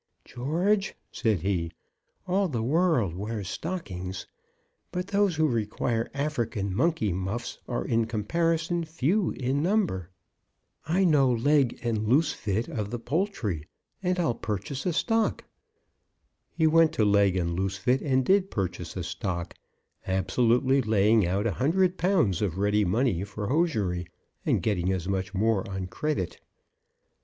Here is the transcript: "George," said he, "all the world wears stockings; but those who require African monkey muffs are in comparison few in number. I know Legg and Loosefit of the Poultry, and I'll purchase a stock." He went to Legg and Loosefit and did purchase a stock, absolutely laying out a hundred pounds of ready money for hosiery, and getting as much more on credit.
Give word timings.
"George," 0.25 0.95
said 1.11 1.41
he, 1.41 1.71
"all 2.25 2.47
the 2.47 2.63
world 2.63 3.13
wears 3.15 3.47
stockings; 3.47 4.25
but 4.91 5.05
those 5.09 5.35
who 5.35 5.47
require 5.47 6.09
African 6.15 6.73
monkey 6.75 7.13
muffs 7.13 7.59
are 7.67 7.85
in 7.85 8.05
comparison 8.05 8.83
few 8.83 9.29
in 9.29 9.61
number. 9.61 10.09
I 10.87 11.05
know 11.05 11.31
Legg 11.31 11.77
and 11.83 12.07
Loosefit 12.07 12.67
of 12.67 12.89
the 12.89 12.97
Poultry, 12.97 13.67
and 14.01 14.19
I'll 14.19 14.33
purchase 14.33 14.87
a 14.87 14.93
stock." 14.93 15.43
He 16.49 16.65
went 16.65 16.93
to 16.93 17.05
Legg 17.05 17.35
and 17.37 17.55
Loosefit 17.55 18.01
and 18.01 18.25
did 18.25 18.49
purchase 18.49 18.97
a 18.97 19.03
stock, 19.03 19.53
absolutely 20.07 20.81
laying 20.81 21.27
out 21.27 21.45
a 21.45 21.51
hundred 21.61 21.99
pounds 21.99 22.41
of 22.41 22.57
ready 22.57 22.83
money 22.83 23.23
for 23.23 23.49
hosiery, 23.49 24.07
and 24.47 24.63
getting 24.63 24.91
as 24.91 25.07
much 25.07 25.35
more 25.35 25.69
on 25.69 25.85
credit. 25.85 26.39